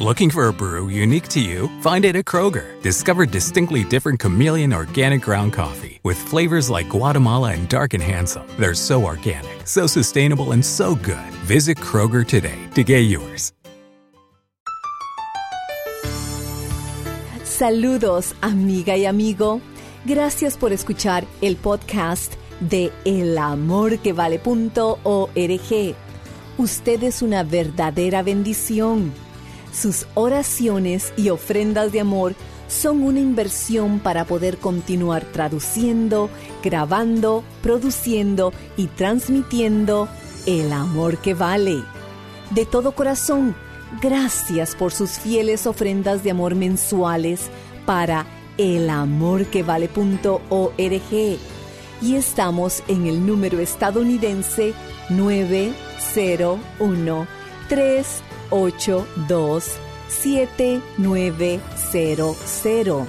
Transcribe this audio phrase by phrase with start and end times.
[0.00, 1.68] Looking for a brew unique to you?
[1.80, 2.82] Find it at Kroger.
[2.82, 8.44] Discover distinctly different chameleon organic ground coffee with flavors like Guatemala and Dark and Handsome.
[8.58, 11.30] They're so organic, so sustainable, and so good.
[11.46, 13.52] Visit Kroger today to get yours.
[17.44, 19.60] Saludos, amiga y amigo.
[20.04, 25.94] Gracias por escuchar el podcast de elamorquevale.org.
[26.58, 29.12] Usted es una verdadera bendición.
[29.74, 32.36] Sus oraciones y ofrendas de amor
[32.68, 36.30] son una inversión para poder continuar traduciendo,
[36.62, 40.08] grabando, produciendo y transmitiendo
[40.46, 41.82] el amor que vale.
[42.50, 43.56] De todo corazón,
[44.00, 47.50] gracias por sus fieles ofrendas de amor mensuales
[47.84, 48.26] para
[48.58, 51.38] elamorquevale.org.
[52.00, 54.72] Y estamos en el número estadounidense
[55.10, 57.26] 901
[57.68, 58.33] 382
[60.08, 63.08] 7900.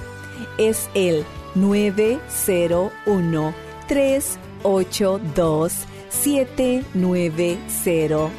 [0.58, 3.54] Es el 901
[3.86, 5.72] 382
[6.08, 8.30] 7900.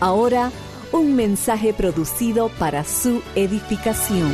[0.00, 0.50] Ahora,
[0.92, 4.32] un mensaje producido para su edificación.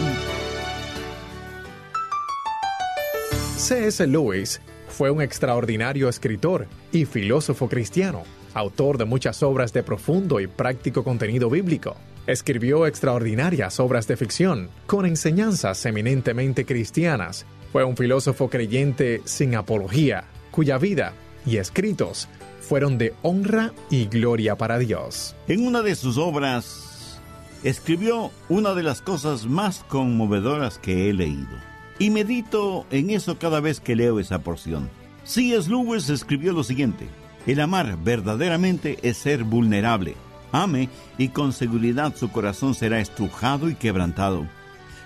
[3.57, 4.07] C.S.
[4.07, 10.47] Lewis fue un extraordinario escritor y filósofo cristiano, autor de muchas obras de profundo y
[10.47, 11.97] práctico contenido bíblico.
[12.27, 17.47] Escribió extraordinarias obras de ficción con enseñanzas eminentemente cristianas.
[17.73, 22.29] Fue un filósofo creyente sin apología, cuya vida y escritos
[22.61, 25.35] fueron de honra y gloria para Dios.
[25.49, 27.21] En una de sus obras
[27.65, 31.57] escribió una de las cosas más conmovedoras que he leído.
[31.99, 34.89] Y medito en eso cada vez que leo esa porción.
[35.25, 35.69] C.S.
[35.71, 37.07] Lewis escribió lo siguiente.
[37.47, 40.15] El amar verdaderamente es ser vulnerable.
[40.53, 40.89] Ame
[41.19, 44.47] y con seguridad su corazón será estrujado y quebrantado.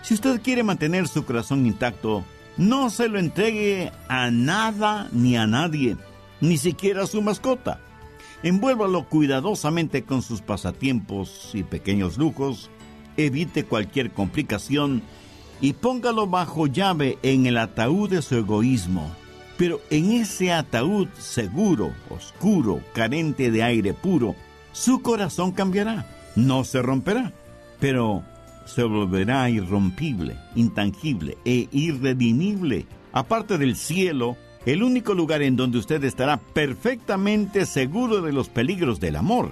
[0.02, 2.24] Si usted quiere mantener su corazón intacto,
[2.56, 5.96] no se lo entregue a nada ni a nadie,
[6.40, 7.80] ni siquiera a su mascota.
[8.42, 12.70] Envuélvalo cuidadosamente con sus pasatiempos y pequeños lujos,
[13.16, 15.02] evite cualquier complicación
[15.60, 19.10] y póngalo bajo llave en el ataúd de su egoísmo.
[19.56, 24.34] Pero en ese ataúd seguro, oscuro, carente de aire puro,
[24.72, 27.32] su corazón cambiará, no se romperá,
[27.80, 28.22] pero
[28.66, 32.86] se volverá irrompible, intangible e irredimible.
[33.12, 39.00] Aparte del cielo, el único lugar en donde usted estará perfectamente seguro de los peligros
[39.00, 39.50] del amor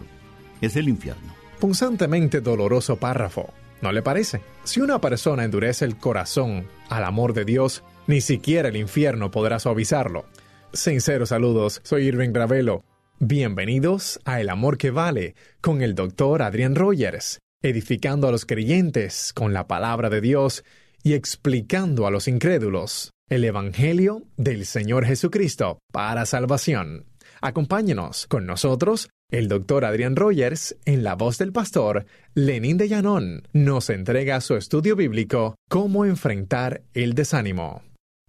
[0.61, 1.33] es el infierno.
[1.61, 4.43] Punzantemente doloroso párrafo, ¿no le parece?
[4.65, 9.59] Si una persona endurece el corazón al amor de Dios, ni siquiera el infierno podrá
[9.59, 10.27] suavizarlo.
[10.73, 12.85] Sinceros saludos, soy Irving Ravelo.
[13.21, 19.33] Bienvenidos a El Amor que Vale con el doctor Adrian Rogers, edificando a los creyentes
[19.33, 20.65] con la palabra de Dios
[21.03, 27.07] y explicando a los incrédulos el Evangelio del Señor Jesucristo para salvación.
[27.41, 33.49] Acompáñenos con nosotros, el doctor Adrian Rogers, en la voz del pastor Lenín de Llanón,
[33.53, 37.83] nos entrega su estudio bíblico Cómo enfrentar el desánimo.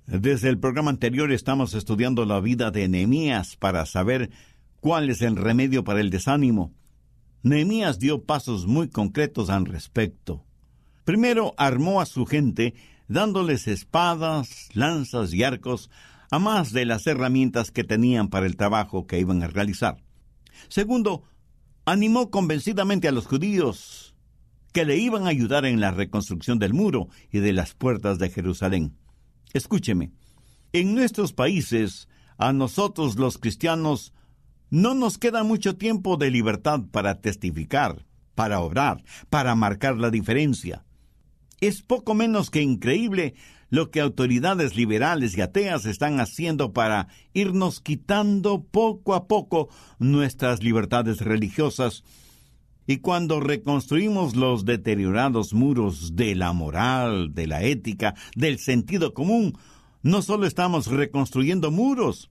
[0.07, 4.29] Desde el programa anterior estamos estudiando la vida de Nehemías para saber
[4.79, 6.71] cuál es el remedio para el desánimo.
[7.41, 10.45] Nehemías dio pasos muy concretos al respecto.
[11.05, 12.75] Primero armó a su gente
[13.07, 15.89] dándoles espadas, lanzas y arcos,
[16.29, 19.97] a más de las herramientas que tenían para el trabajo que iban a realizar.
[20.67, 21.23] Segundo,
[21.85, 24.15] animó convencidamente a los judíos
[24.71, 28.29] que le iban a ayudar en la reconstrucción del muro y de las puertas de
[28.29, 28.95] Jerusalén.
[29.55, 30.11] Escúcheme,
[30.73, 34.11] en nuestros países, a nosotros los cristianos,
[34.69, 38.05] no nos queda mucho tiempo de libertad para testificar,
[38.35, 40.83] para obrar, para marcar la diferencia.
[41.61, 43.35] Es poco menos que increíble
[43.69, 49.69] lo que autoridades liberales y ateas están haciendo para irnos quitando poco a poco
[49.99, 52.03] nuestras libertades religiosas.
[52.87, 59.57] Y cuando reconstruimos los deteriorados muros de la moral, de la ética, del sentido común,
[60.03, 62.29] no solo estamos reconstruyendo muros,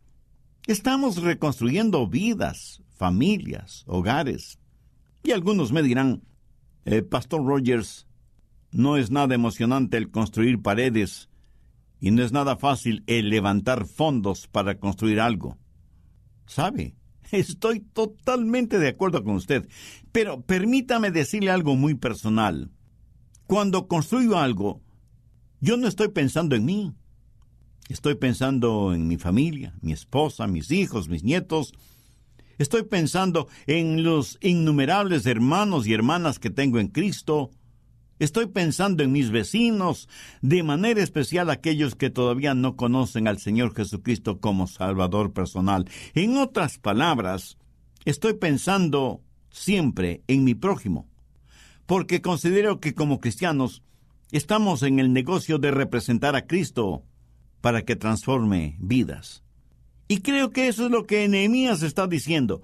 [0.66, 4.58] estamos reconstruyendo vidas, familias, hogares.
[5.24, 6.22] Y algunos me dirán,
[6.84, 8.06] eh, Pastor Rogers,
[8.70, 11.28] No es nada emocionante el construir paredes
[12.00, 15.56] y no es nada fácil el levantar fondos para construir algo.
[16.46, 16.96] ¿Sabe?
[17.32, 19.68] Estoy totalmente de acuerdo con usted,
[20.12, 22.70] pero permítame decirle algo muy personal.
[23.46, 24.80] Cuando construyo algo,
[25.60, 26.92] yo no estoy pensando en mí.
[27.88, 31.74] Estoy pensando en mi familia, mi esposa, mis hijos, mis nietos.
[32.56, 37.50] Estoy pensando en los innumerables hermanos y hermanas que tengo en Cristo.
[38.18, 40.08] Estoy pensando en mis vecinos,
[40.40, 45.88] de manera especial aquellos que todavía no conocen al Señor Jesucristo como Salvador personal.
[46.14, 47.58] En otras palabras,
[48.04, 49.20] estoy pensando
[49.50, 51.08] siempre en mi prójimo,
[51.86, 53.82] porque considero que como cristianos
[54.30, 57.02] estamos en el negocio de representar a Cristo
[57.60, 59.42] para que transforme vidas.
[60.06, 62.62] Y creo que eso es lo que Nehemías está diciendo.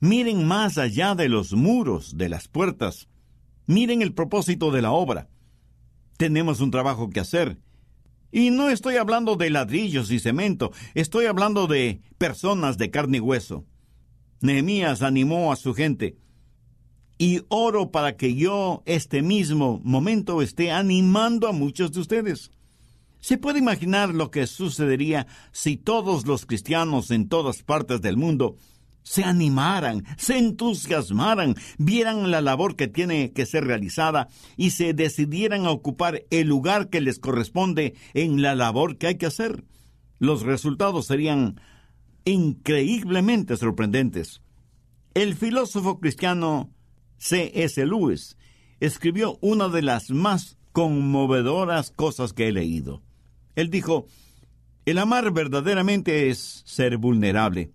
[0.00, 3.09] Miren más allá de los muros, de las puertas.
[3.70, 5.28] Miren el propósito de la obra.
[6.16, 7.56] Tenemos un trabajo que hacer.
[8.32, 13.20] Y no estoy hablando de ladrillos y cemento, estoy hablando de personas de carne y
[13.20, 13.64] hueso.
[14.40, 16.18] Nehemías animó a su gente.
[17.16, 22.50] Y oro para que yo este mismo momento esté animando a muchos de ustedes.
[23.20, 28.56] ¿Se puede imaginar lo que sucedería si todos los cristianos en todas partes del mundo
[29.02, 35.66] se animaran, se entusiasmaran, vieran la labor que tiene que ser realizada y se decidieran
[35.66, 39.64] a ocupar el lugar que les corresponde en la labor que hay que hacer?
[40.18, 41.60] Los resultados serían
[42.24, 44.42] increíblemente sorprendentes.
[45.14, 46.70] El filósofo cristiano
[47.16, 47.52] C.
[47.54, 47.84] S.
[47.84, 48.36] Lewis
[48.80, 53.02] escribió una de las más conmovedoras cosas que he leído.
[53.56, 54.06] Él dijo,
[54.86, 57.70] el amar verdaderamente es ser vulnerable.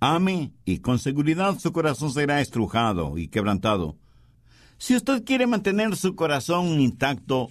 [0.00, 3.96] Ame y con seguridad su corazón será estrujado y quebrantado.
[4.78, 7.50] Si usted quiere mantener su corazón intacto,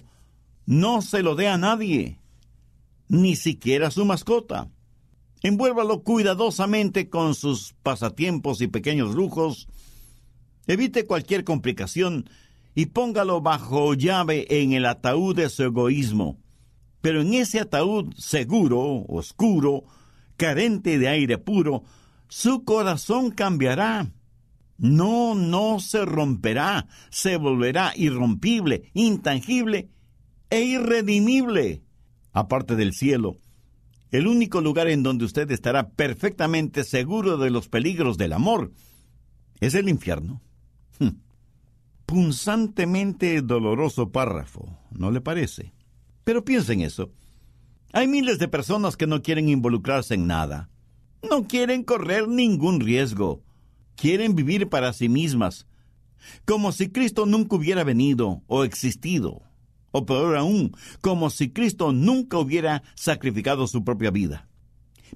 [0.64, 2.18] no se lo dé a nadie,
[3.08, 4.68] ni siquiera a su mascota.
[5.42, 9.68] Envuélvalo cuidadosamente con sus pasatiempos y pequeños lujos.
[10.66, 12.28] Evite cualquier complicación
[12.74, 16.38] y póngalo bajo llave en el ataúd de su egoísmo.
[17.00, 19.84] Pero en ese ataúd seguro, oscuro,
[20.36, 21.84] carente de aire puro,
[22.28, 24.12] su corazón cambiará.
[24.76, 29.90] No, no se romperá, se volverá irrompible, intangible
[30.50, 31.82] e irredimible.
[32.32, 33.38] Aparte del cielo,
[34.10, 38.72] el único lugar en donde usted estará perfectamente seguro de los peligros del amor
[39.60, 40.40] es el infierno.
[41.00, 41.20] Hm.
[42.06, 45.74] Punzantemente doloroso párrafo, ¿no le parece?
[46.24, 47.10] Pero piensa en eso.
[47.92, 50.70] Hay miles de personas que no quieren involucrarse en nada.
[51.22, 53.42] No quieren correr ningún riesgo.
[53.96, 55.66] Quieren vivir para sí mismas.
[56.44, 59.42] Como si Cristo nunca hubiera venido o existido.
[59.90, 64.48] O peor aún, como si Cristo nunca hubiera sacrificado su propia vida.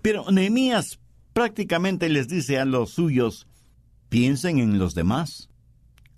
[0.01, 0.99] Pero Nehemías
[1.33, 3.47] prácticamente les dice a los suyos,
[4.09, 5.51] piensen en los demás.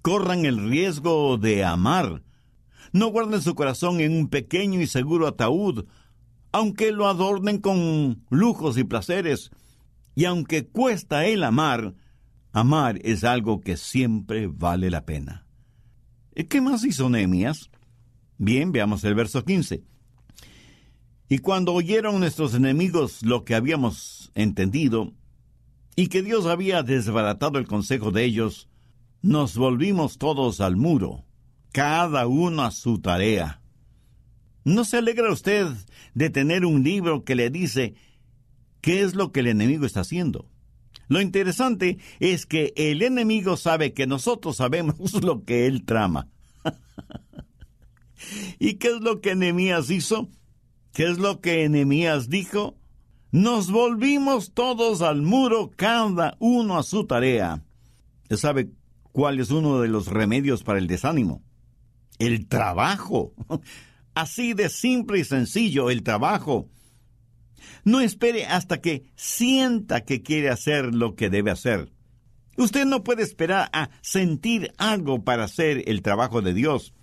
[0.03, 2.23] Corran el riesgo de amar
[2.95, 5.85] no guarden su corazón en un pequeño y seguro ataúd,
[6.53, 9.51] aunque lo adornen con lujos y placeres.
[10.15, 11.95] Y aunque cuesta el amar,
[12.53, 15.47] amar es algo que siempre vale la pena.
[16.49, 17.71] ¿Qué más hizo Nehemías?
[18.39, 19.83] Bien, veamos el verso 15.
[21.29, 25.13] Y cuando oyeron nuestros enemigos lo que habíamos entendido,
[25.97, 28.69] y que Dios había desbaratado el consejo de ellos,
[29.23, 31.25] nos volvimos todos al muro
[31.75, 33.61] cada uno a su tarea.
[34.65, 35.67] ¿No se alegra usted
[36.15, 37.97] de tener un libro que le dice
[38.85, 40.47] qué es lo que el enemigo está haciendo?
[41.09, 46.29] Lo interesante es que el enemigo sabe que nosotros sabemos lo que él trama.
[48.59, 50.29] ¿Y qué es lo que Enemías hizo?
[50.93, 52.77] ¿Qué es lo que Enemías dijo?
[53.33, 57.65] Nos volvimos todos al muro, cada uno a su tarea.
[58.29, 58.71] ¿Sabe
[59.13, 61.43] cuál es uno de los remedios para el desánimo?
[62.19, 63.33] el trabajo.
[64.15, 66.69] Así de simple y sencillo, el trabajo.
[67.85, 71.93] No espere hasta que sienta que quiere hacer lo que debe hacer.
[72.57, 76.95] Usted no puede esperar a sentir algo para hacer el trabajo de Dios.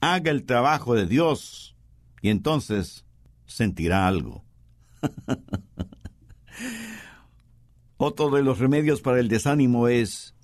[0.00, 1.76] Haga el trabajo de Dios
[2.22, 3.04] y entonces
[3.46, 4.44] sentirá algo.
[7.96, 10.34] Otro de los remedios para el desánimo es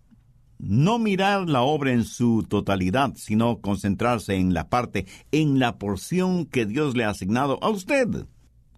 [0.59, 6.47] no mirar la obra en su totalidad, sino concentrarse en la parte, en la porción
[6.47, 8.27] que Dios le ha asignado a usted.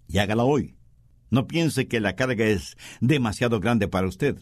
[0.09, 0.75] Y hágala hoy.
[1.31, 4.39] No piense que la carga es demasiado grande para usted.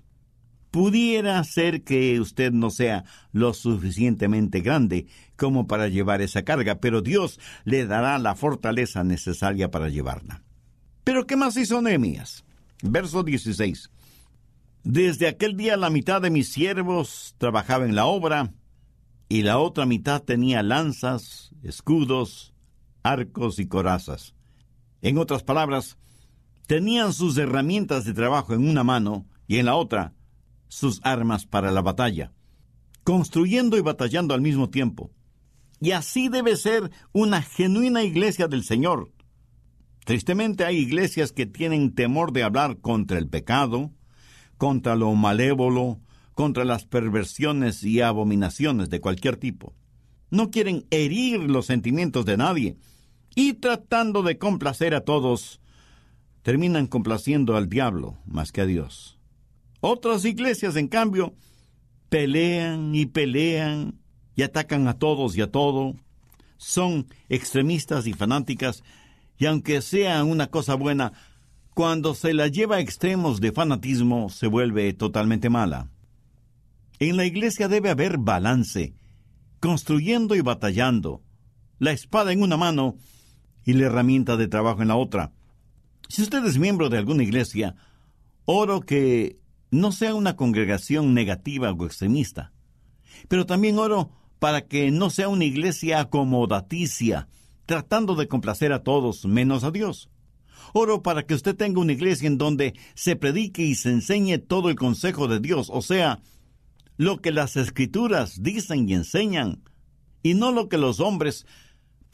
[0.70, 5.06] Pudiera ser que usted no sea lo suficientemente grande
[5.36, 10.42] como para llevar esa carga, pero Dios le dará la fortaleza necesaria para llevarla.
[11.02, 12.44] Pero ¿qué más hizo Nehemías?
[12.82, 13.90] Verso 16.
[14.84, 18.52] Desde aquel día la mitad de mis siervos trabajaba en la obra
[19.28, 22.54] y la otra mitad tenía lanzas, escudos,
[23.02, 24.35] arcos y corazas.
[25.06, 25.98] En otras palabras,
[26.66, 30.14] tenían sus herramientas de trabajo en una mano y en la otra
[30.66, 32.32] sus armas para la batalla,
[33.04, 35.12] construyendo y batallando al mismo tiempo.
[35.80, 39.12] Y así debe ser una genuina iglesia del Señor.
[40.04, 43.92] Tristemente hay iglesias que tienen temor de hablar contra el pecado,
[44.58, 46.00] contra lo malévolo,
[46.34, 49.72] contra las perversiones y abominaciones de cualquier tipo.
[50.30, 52.76] No quieren herir los sentimientos de nadie
[53.36, 55.60] y tratando de complacer a todos,
[56.42, 59.18] terminan complaciendo al diablo más que a Dios.
[59.80, 61.34] Otras iglesias, en cambio,
[62.08, 64.00] pelean y pelean
[64.34, 65.94] y atacan a todos y a todo.
[66.56, 68.82] Son extremistas y fanáticas,
[69.38, 71.12] y aunque sea una cosa buena,
[71.74, 75.90] cuando se la lleva a extremos de fanatismo se vuelve totalmente mala.
[76.98, 78.94] En la iglesia debe haber balance,
[79.60, 81.20] construyendo y batallando,
[81.78, 82.96] la espada en una mano
[83.66, 85.32] y la herramienta de trabajo en la otra.
[86.08, 87.74] Si usted es miembro de alguna iglesia,
[88.46, 89.38] oro que
[89.70, 92.52] no sea una congregación negativa o extremista.
[93.28, 97.28] Pero también oro para que no sea una iglesia acomodaticia,
[97.66, 100.08] tratando de complacer a todos menos a Dios.
[100.72, 104.70] Oro para que usted tenga una iglesia en donde se predique y se enseñe todo
[104.70, 106.20] el consejo de Dios, o sea,
[106.96, 109.62] lo que las escrituras dicen y enseñan,
[110.22, 111.46] y no lo que los hombres,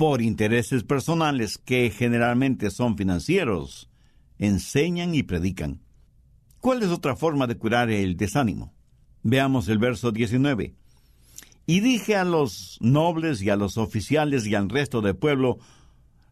[0.02, 3.88] por intereses personales que generalmente son financieros,
[4.36, 5.80] enseñan y predican.
[6.58, 8.74] ¿Cuál es otra forma de curar el desánimo?
[9.22, 10.74] Veamos el verso 19.
[11.66, 15.58] Y dije a los nobles y a los oficiales y al resto del pueblo,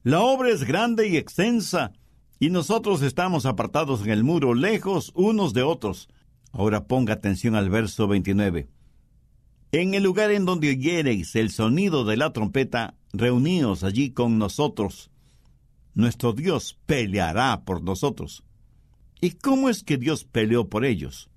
[0.03, 1.93] la obra es grande y extensa,
[2.41, 6.09] y nosotros estamos apartados en el muro, lejos unos de otros.
[6.51, 8.67] Ahora ponga atención al verso 29.
[9.73, 15.13] En el lugar en donde oyereis el sonido de la trompeta, reuníos allí con nosotros.
[15.95, 18.43] Nuestro Dios peleará por nosotros.
[19.21, 21.31] ¿Y cómo es que Dios peleó por ellos?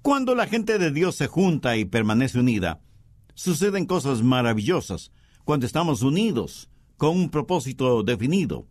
[0.00, 2.80] Cuando la gente de Dios se junta y permanece unida,
[3.34, 5.12] suceden cosas maravillosas
[5.44, 8.66] cuando estamos unidos con un propósito definido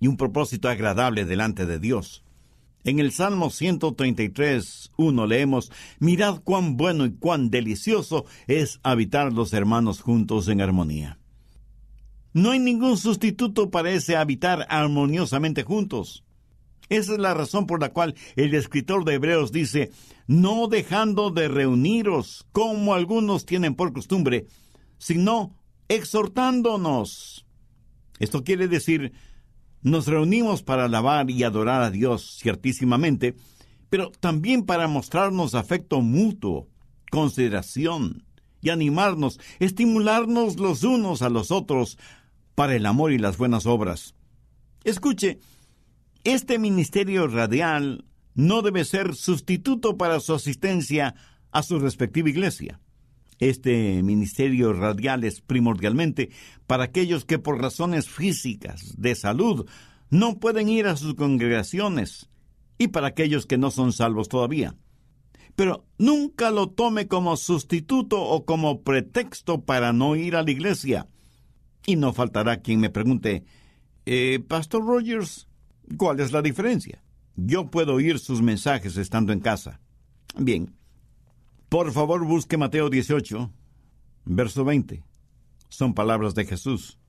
[0.00, 2.23] y un propósito agradable delante de Dios.
[2.84, 9.54] En el Salmo 133, 1 leemos, Mirad cuán bueno y cuán delicioso es habitar los
[9.54, 11.18] hermanos juntos en armonía.
[12.34, 16.24] No hay ningún sustituto para ese habitar armoniosamente juntos.
[16.90, 19.90] Esa es la razón por la cual el escritor de Hebreos dice,
[20.26, 24.46] no dejando de reuniros como algunos tienen por costumbre,
[24.98, 25.56] sino
[25.88, 27.46] exhortándonos.
[28.18, 29.12] Esto quiere decir,
[29.84, 33.36] nos reunimos para alabar y adorar a Dios, ciertísimamente,
[33.90, 36.66] pero también para mostrarnos afecto mutuo,
[37.10, 38.24] consideración
[38.60, 41.98] y animarnos, estimularnos los unos a los otros
[42.54, 44.14] para el amor y las buenas obras.
[44.84, 45.38] Escuche,
[46.24, 51.14] este ministerio radial no debe ser sustituto para su asistencia
[51.52, 52.80] a su respectiva iglesia.
[53.38, 56.30] Este ministerio radial es primordialmente
[56.66, 59.66] para aquellos que por razones físicas, de salud,
[60.10, 62.28] no pueden ir a sus congregaciones
[62.78, 64.74] y para aquellos que no son salvos todavía.
[65.56, 71.08] Pero nunca lo tome como sustituto o como pretexto para no ir a la iglesia.
[71.86, 73.44] Y no faltará quien me pregunte,
[74.06, 75.46] eh, Pastor Rogers,
[75.96, 77.02] ¿Cuál es la diferencia?
[77.36, 79.80] Yo puedo oír sus mensajes estando en casa.
[80.36, 80.74] Bien.
[81.74, 83.50] Por favor, busque Mateo 18,
[84.26, 85.02] verso 20.
[85.68, 87.00] Son palabras de Jesús.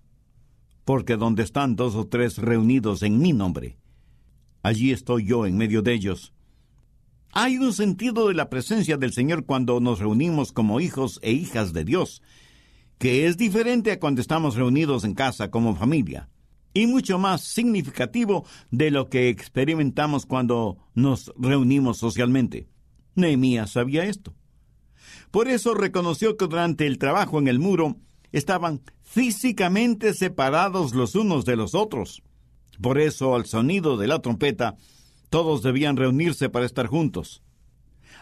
[0.85, 3.77] Porque donde están dos o tres reunidos en mi nombre,
[4.63, 6.33] allí estoy yo en medio de ellos.
[7.31, 11.71] Hay un sentido de la presencia del Señor cuando nos reunimos como hijos e hijas
[11.71, 12.23] de Dios,
[12.97, 16.27] que es diferente a cuando estamos reunidos en casa como familia
[16.73, 22.67] y mucho más significativo de lo que experimentamos cuando nos reunimos socialmente.
[23.13, 24.33] Nehemías sabía esto.
[25.35, 27.97] Por eso reconoció que durante el trabajo en el muro
[28.31, 32.23] estaban físicamente separados los unos de los otros.
[32.81, 34.77] Por eso, al sonido de la trompeta,
[35.29, 37.43] todos debían reunirse para estar juntos.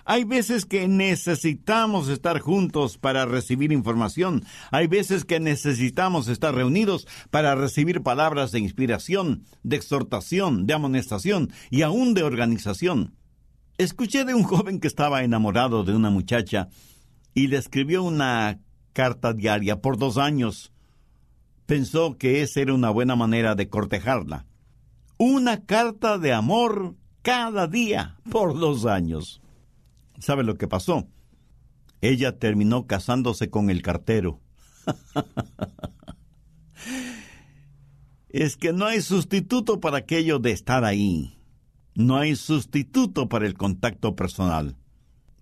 [0.06, 4.44] Hay veces que necesitamos estar juntos para recibir información.
[4.72, 11.52] Hay veces que necesitamos estar reunidos para recibir palabras de inspiración, de exhortación, de amonestación
[11.70, 13.14] y aún de organización.
[13.78, 16.70] Escuché de un joven que estaba enamorado de una muchacha
[17.34, 18.60] y le escribió una
[18.94, 20.72] carta diaria por dos años.
[21.66, 24.46] Pensó que esa era una buena manera de cortejarla.
[25.18, 29.42] Una carta de amor cada día por dos años.
[30.20, 31.08] ¿Sabe lo que pasó?
[32.02, 34.42] Ella terminó casándose con el cartero.
[38.30, 41.40] es que no hay sustituto para aquello de estar ahí.
[41.96, 44.76] No hay sustituto para el contacto personal.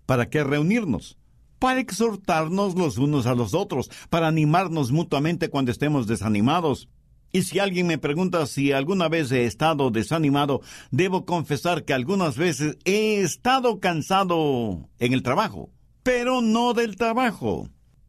[0.06, 1.18] ¿Para qué reunirnos?
[1.62, 6.88] Para exhortarnos los unos a los otros, para animarnos mutuamente cuando estemos desanimados.
[7.30, 12.36] Y si alguien me pregunta si alguna vez he estado desanimado, debo confesar que algunas
[12.36, 15.70] veces he estado cansado en el trabajo,
[16.02, 17.68] pero no del trabajo.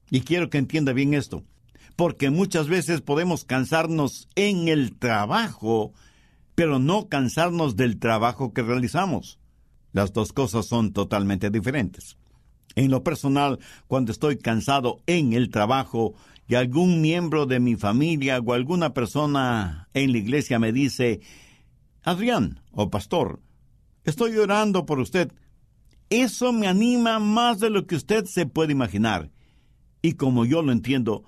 [0.10, 1.44] Y quiero que entienda bien esto,
[1.96, 5.94] porque muchas veces podemos cansarnos en el trabajo
[6.56, 9.40] pero no cansarnos del trabajo que realizamos.
[9.92, 12.18] Las dos cosas son totalmente diferentes.
[12.76, 16.16] En lo personal, cuando estoy cansado en el trabajo
[16.48, 21.22] y algún miembro de mi familia o alguna persona en la iglesia me dice,
[22.02, 23.42] Adrián o pastor,
[24.04, 25.32] estoy orando por usted,
[26.10, 29.32] eso me anima más de lo que usted se puede imaginar.
[30.02, 31.24] Y como yo lo entiendo,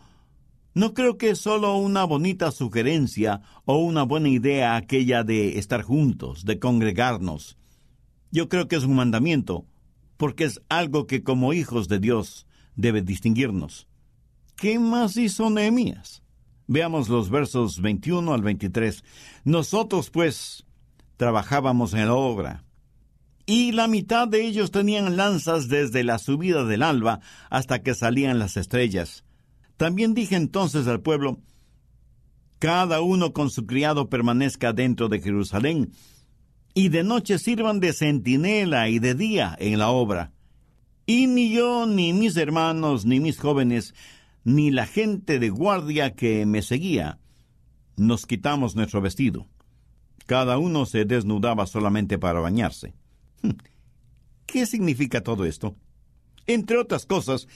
[0.74, 5.82] no creo que es solo una bonita sugerencia o una buena idea aquella de estar
[5.82, 7.58] juntos, de congregarnos.
[8.32, 9.66] Yo creo que es un mandamiento,
[10.18, 13.88] porque es algo que como hijos de Dios debe distinguirnos.
[14.56, 16.24] ¿Qué más hizo Nehemías?
[16.68, 19.04] Veamos los versos 21 al 23.
[19.44, 20.66] Nosotros, pues,
[21.18, 22.64] trabajábamos en la obra,
[23.46, 27.20] y la mitad de ellos tenían lanzas desde la subida del alba
[27.50, 29.26] hasta que salían las estrellas
[29.78, 31.40] también dije entonces al pueblo,
[32.60, 35.92] cada uno con su criado permanezca dentro de Jerusalén,
[36.78, 40.34] y de noche sirvan de centinela y de día en la obra.
[41.08, 43.96] Y ni yo, ni mis hermanos, ni mis jóvenes,
[44.44, 47.20] ni la gente de guardia que me seguía,
[47.96, 49.48] nos quitamos nuestro vestido.
[50.26, 52.94] Cada uno se desnudaba solamente para bañarse.
[54.46, 55.78] ¿Qué significa todo esto?
[56.46, 57.48] Entre otras cosas,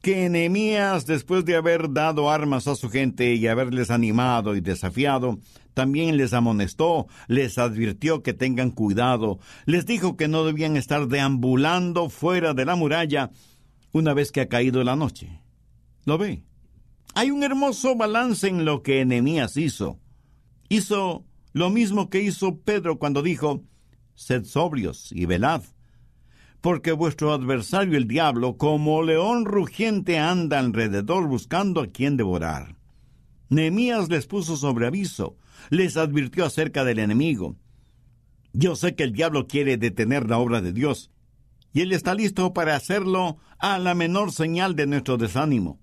[0.00, 5.38] que Nehemías, después de haber dado armas a su gente y haberles animado y desafiado,
[5.74, 12.08] también les amonestó, les advirtió que tengan cuidado, les dijo que no debían estar deambulando
[12.08, 13.30] fuera de la muralla
[13.92, 15.40] una vez que ha caído la noche.
[16.04, 16.42] ¿Lo ve?
[17.14, 19.98] Hay un hermoso balance en lo que Nehemías hizo.
[20.68, 23.62] Hizo lo mismo que hizo Pedro cuando dijo,
[24.14, 25.62] Sed sobrios y velad
[26.64, 32.76] porque vuestro adversario el diablo, como león rugiente, anda alrededor buscando a quien devorar.
[33.50, 35.36] Nehemías les puso sobre aviso,
[35.70, 37.56] les advirtió acerca del enemigo.
[38.52, 41.10] Yo sé que el diablo quiere detener la obra de Dios,
[41.72, 45.80] y él está listo para hacerlo a la menor señal de nuestro desánimo.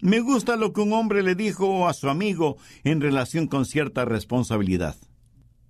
[0.00, 4.04] Me gusta lo que un hombre le dijo a su amigo en relación con cierta
[4.04, 4.96] responsabilidad.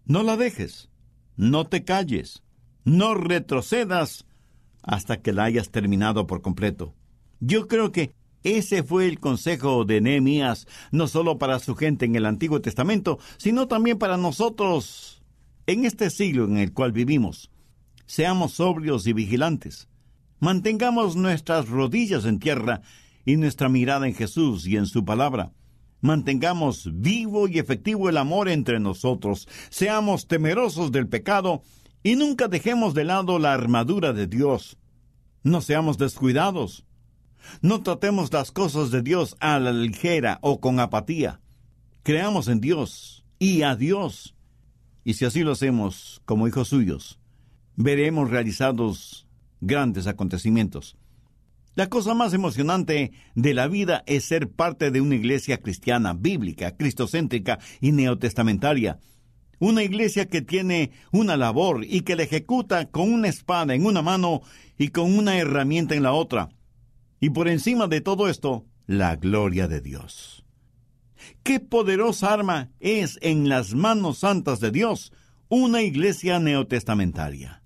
[0.05, 0.91] No la dejes,
[1.37, 2.43] no te calles,
[2.85, 4.27] no retrocedas
[4.83, 6.95] hasta que la hayas terminado por completo.
[7.41, 8.13] Yo creo que
[8.45, 13.19] ese fue el consejo de Nehemías, no solo para su gente en el Antiguo Testamento,
[13.37, 15.23] sino también para nosotros
[15.67, 17.51] en este siglo en el cual vivimos.
[18.07, 19.89] Seamos sobrios y vigilantes.
[20.41, 22.81] Mantengamos nuestras rodillas en tierra
[23.25, 25.53] y nuestra mirada en Jesús y en su palabra.
[26.01, 29.49] Mantengamos vivo y efectivo el amor entre nosotros.
[29.69, 31.63] Seamos temerosos del pecado
[32.03, 34.79] y nunca dejemos de lado la armadura de Dios.
[35.43, 36.87] No seamos descuidados.
[37.63, 41.41] No tratemos las cosas de Dios a la ligera o con apatía.
[42.03, 44.35] Creamos en Dios y a Dios.
[45.05, 47.19] Y si así lo hacemos como hijos suyos,
[47.77, 49.27] veremos realizados
[49.61, 50.97] grandes acontecimientos.
[51.75, 56.77] La cosa más emocionante de la vida es ser parte de una iglesia cristiana, bíblica,
[56.77, 58.99] cristocéntrica y neotestamentaria,
[59.61, 64.03] una iglesia que tiene una labor y que la ejecuta con una espada en una
[64.03, 64.43] mano
[64.77, 66.49] y con una herramienta en la otra.
[67.21, 70.45] Y por encima de todo esto, la gloria de Dios.
[71.43, 75.13] Qué poderosa arma es en las manos santas de Dios
[75.49, 77.63] una iglesia neotestamentaria.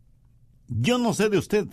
[0.68, 1.66] Yo no sé de usted,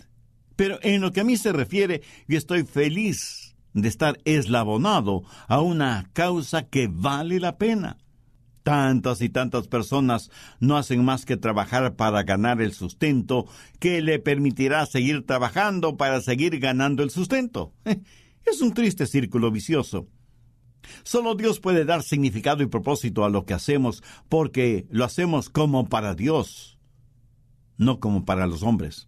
[0.55, 5.61] pero en lo que a mí se refiere, yo estoy feliz de estar eslabonado a
[5.61, 7.97] una causa que vale la pena.
[8.63, 13.47] Tantas y tantas personas no hacen más que trabajar para ganar el sustento
[13.79, 17.73] que le permitirá seguir trabajando para seguir ganando el sustento.
[18.45, 20.07] Es un triste círculo vicioso.
[21.03, 25.87] Solo Dios puede dar significado y propósito a lo que hacemos porque lo hacemos como
[25.87, 26.79] para Dios,
[27.77, 29.07] no como para los hombres.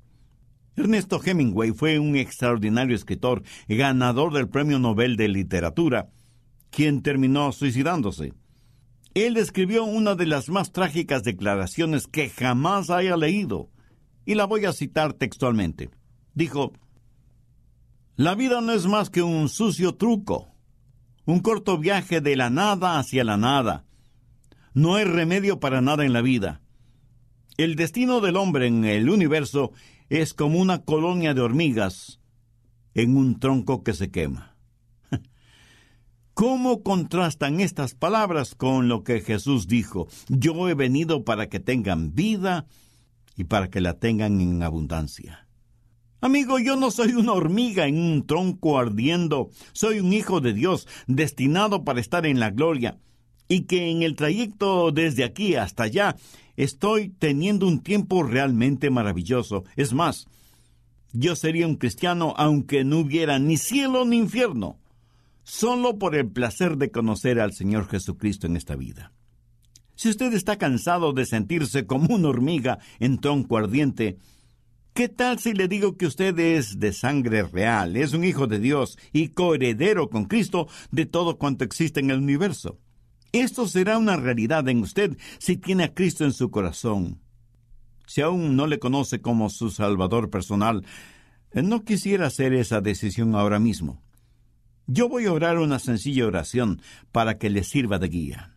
[0.75, 6.09] Ernesto Hemingway fue un extraordinario escritor, ganador del Premio Nobel de Literatura,
[6.69, 8.33] quien terminó suicidándose.
[9.13, 13.69] Él escribió una de las más trágicas declaraciones que jamás haya leído,
[14.25, 15.89] y la voy a citar textualmente.
[16.33, 16.71] Dijo,
[18.15, 20.55] La vida no es más que un sucio truco,
[21.25, 23.85] un corto viaje de la nada hacia la nada.
[24.73, 26.61] No hay remedio para nada en la vida.
[27.57, 29.73] El destino del hombre en el universo
[30.09, 32.21] es como una colonia de hormigas
[32.93, 34.50] en un tronco que se quema.
[36.33, 40.07] ¿Cómo contrastan estas palabras con lo que Jesús dijo?
[40.29, 42.65] Yo he venido para que tengan vida
[43.35, 45.47] y para que la tengan en abundancia.
[46.21, 50.87] Amigo, yo no soy una hormiga en un tronco ardiendo, soy un hijo de Dios
[51.07, 52.97] destinado para estar en la gloria,
[53.47, 56.15] y que en el trayecto desde aquí hasta allá
[56.55, 59.65] estoy teniendo un tiempo realmente maravilloso.
[59.75, 60.27] Es más,
[61.11, 64.77] yo sería un cristiano aunque no hubiera ni cielo ni infierno
[65.43, 69.13] solo por el placer de conocer al Señor Jesucristo en esta vida.
[69.95, 74.17] Si usted está cansado de sentirse como una hormiga en tronco ardiente,
[74.93, 78.59] ¿qué tal si le digo que usted es de sangre real, es un hijo de
[78.59, 82.79] Dios y coheredero con Cristo de todo cuanto existe en el universo?
[83.31, 87.21] Esto será una realidad en usted si tiene a Cristo en su corazón.
[88.07, 90.83] Si aún no le conoce como su Salvador personal,
[91.53, 94.01] no quisiera hacer esa decisión ahora mismo.
[94.87, 98.55] Yo voy a orar una sencilla oración para que le sirva de guía.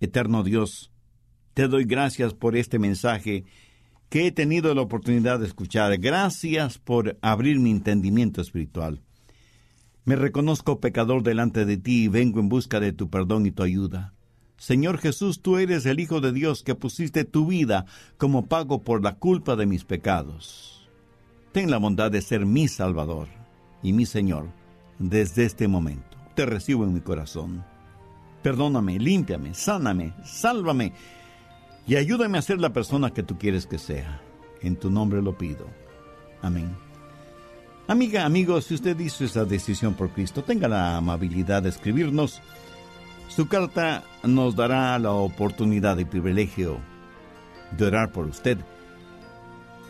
[0.00, 0.92] Eterno Dios,
[1.54, 3.44] te doy gracias por este mensaje
[4.08, 5.98] que he tenido la oportunidad de escuchar.
[5.98, 9.02] Gracias por abrir mi entendimiento espiritual.
[10.04, 13.62] Me reconozco pecador delante de ti y vengo en busca de tu perdón y tu
[13.62, 14.12] ayuda.
[14.56, 17.86] Señor Jesús, tú eres el Hijo de Dios que pusiste tu vida
[18.18, 20.88] como pago por la culpa de mis pecados.
[21.52, 23.28] Ten la bondad de ser mi Salvador
[23.82, 24.63] y mi Señor
[24.98, 26.16] desde este momento.
[26.34, 27.64] Te recibo en mi corazón.
[28.42, 30.92] Perdóname, límpiame, sáname, sálvame
[31.86, 34.20] y ayúdame a ser la persona que tú quieres que sea.
[34.60, 35.66] En tu nombre lo pido.
[36.42, 36.74] Amén.
[37.86, 42.40] Amiga, amigo, si usted hizo esa decisión por Cristo, tenga la amabilidad de escribirnos.
[43.28, 46.78] Su carta nos dará la oportunidad y privilegio
[47.76, 48.58] de orar por usted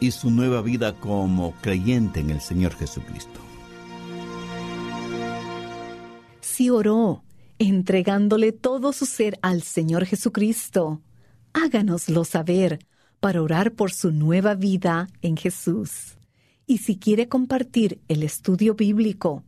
[0.01, 3.41] y su nueva vida como creyente en el Señor Jesucristo
[6.55, 7.25] si oró,
[7.59, 11.03] entregándole todo su ser al Señor Jesucristo.
[11.53, 12.79] Háganoslo saber
[13.19, 16.17] para orar por su nueva vida en Jesús.
[16.65, 19.43] Y si quiere compartir el estudio bíblico,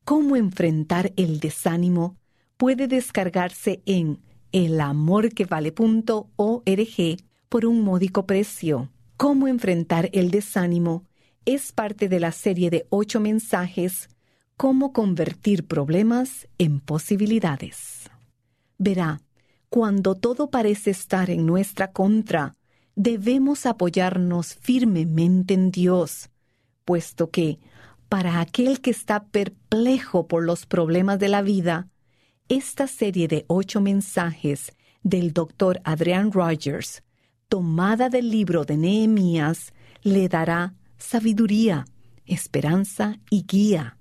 [0.04, 2.18] cómo enfrentar el desánimo,
[2.58, 4.20] puede descargarse en
[4.52, 7.18] elamorquevale.org
[7.50, 8.90] por un módico precio.
[9.18, 11.06] Cómo enfrentar el desánimo
[11.46, 14.10] es parte de la serie de ocho mensajes
[14.62, 18.12] Cómo convertir problemas en posibilidades.
[18.78, 19.20] Verá,
[19.72, 22.58] cuando todo parece estar en nuestra contra,
[22.98, 26.30] debemos apoyarnos firmemente en Dios,
[26.84, 27.58] puesto que,
[28.10, 31.88] para aquel que está perplejo por los problemas de la vida,
[32.50, 37.02] esta serie de ocho mensajes del doctor Adrian Rogers,
[37.48, 41.86] tomada del libro de Nehemías, le dará sabiduría,
[42.26, 43.98] esperanza y guía.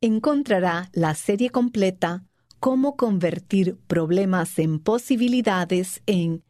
[0.00, 2.24] Encontrará la serie completa
[2.64, 6.42] cómo convertir problemas en posibilidades en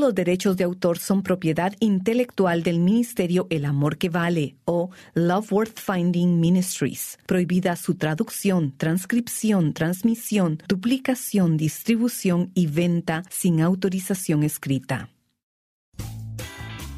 [0.04, 5.50] Los derechos de autor son propiedad intelectual del Ministerio El Amor que Vale o Love
[5.50, 7.18] Worth Finding Ministries.
[7.24, 15.08] Prohibida su traducción, transcripción, transmisión, duplicación, distribución y venta sin autorización escrita.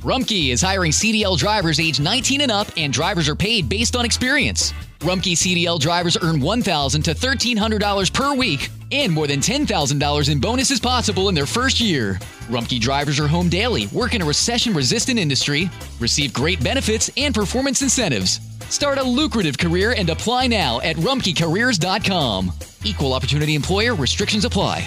[0.03, 4.05] Rumkey is hiring CDL drivers age 19 and up, and drivers are paid based on
[4.05, 4.73] experience.
[5.01, 10.81] Rumkey CDL drivers earn $1,000 to $1,300 per week, and more than $10,000 in bonuses
[10.81, 12.15] possible in their first year.
[12.49, 15.69] Rumkey drivers are home daily, work in a recession resistant industry,
[16.01, 18.41] receive great benefits and performance incentives.
[18.71, 22.53] Start a lucrative career and apply now at rumkeycareers.com.
[22.85, 24.87] Equal opportunity employer restrictions apply.